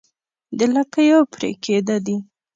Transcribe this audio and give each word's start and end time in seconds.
د 0.57 0.59
لکيو 0.73 1.19
پرې 1.33 1.49
کېده 1.63 1.97
دي 2.05 2.17